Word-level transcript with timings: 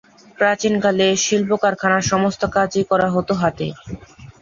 প্রাচীনকালে 0.39 1.07
শিল্পকারখানার 1.17 2.03
সমস্ত 2.11 2.41
কাজই 2.55 2.83
করা 2.91 3.07
হতো 3.15 3.33
হাতে। 3.35 3.67